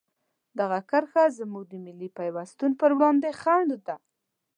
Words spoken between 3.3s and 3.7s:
خنډ